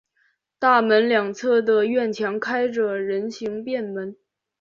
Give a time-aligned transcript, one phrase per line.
[0.57, 4.17] 大门两侧的院墙开着人行便门。